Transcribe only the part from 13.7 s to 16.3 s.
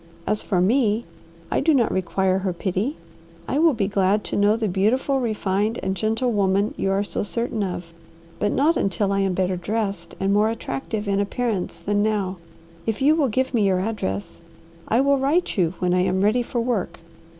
address, I will write you when I am